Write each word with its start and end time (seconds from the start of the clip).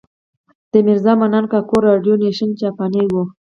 د 0.71 0.73
میرزا 0.85 1.13
منان 1.21 1.45
کاکو 1.51 1.75
راډیو 1.87 2.13
نېشن 2.23 2.49
جاپانۍ 2.61 3.05
وه. 3.13 3.23